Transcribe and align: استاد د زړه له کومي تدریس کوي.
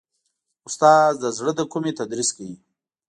استاد 0.67 1.11
د 1.23 1.25
زړه 1.37 1.51
له 1.57 1.63
کومي 1.71 1.91
تدریس 1.99 2.29
کوي. 2.37 2.55